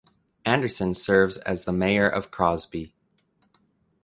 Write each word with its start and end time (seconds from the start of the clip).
Anderson 0.45 0.95
serves 0.95 1.37
as 1.37 1.63
the 1.65 1.71
mayor 1.71 2.09
of 2.09 2.31
Crosby. 2.31 2.95